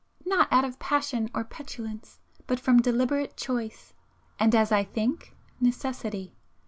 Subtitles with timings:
[0.25, 3.93] Not out of passion or petulance,—but from deliberate choice,
[4.39, 6.33] and as I think, necessity.